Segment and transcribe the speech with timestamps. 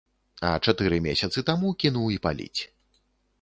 [0.47, 2.61] А чатыры месяцы таму кінуў і паліць.